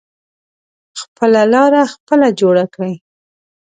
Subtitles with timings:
[1.01, 2.93] خپله لاره خپله جوړه کړی.